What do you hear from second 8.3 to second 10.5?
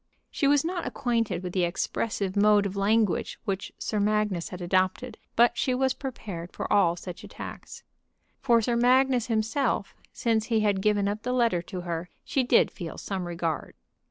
For Sir Magnus himself, since